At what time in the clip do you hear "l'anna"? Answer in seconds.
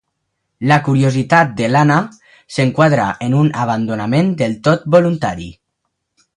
1.73-1.99